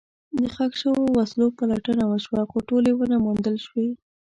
د 0.37 0.39
ښخ 0.55 0.71
شوو 0.81 1.03
وسلو 1.17 1.45
پلټنه 1.57 2.03
وشوه، 2.07 2.41
خو 2.49 2.57
ټولې 2.69 2.91
ونه 2.95 3.15
موندل 3.25 3.55
شوې. 3.65 3.89